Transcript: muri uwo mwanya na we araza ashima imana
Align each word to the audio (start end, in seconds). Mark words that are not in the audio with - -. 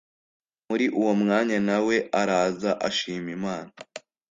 muri 0.67 0.85
uwo 0.99 1.11
mwanya 1.21 1.57
na 1.67 1.77
we 1.85 1.97
araza 2.21 2.71
ashima 2.87 3.29
imana 3.37 3.71